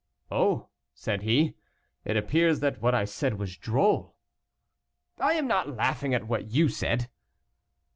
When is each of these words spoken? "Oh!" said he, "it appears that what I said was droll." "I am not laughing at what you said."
"Oh!" 0.31 0.69
said 0.95 1.21
he, 1.21 1.53
"it 2.05 2.17
appears 2.17 2.59
that 2.61 2.81
what 2.81 2.95
I 2.95 3.05
said 3.05 3.37
was 3.37 3.55
droll." 3.55 4.15
"I 5.19 5.33
am 5.33 5.45
not 5.47 5.75
laughing 5.77 6.15
at 6.15 6.25
what 6.27 6.47
you 6.49 6.69
said." 6.69 7.07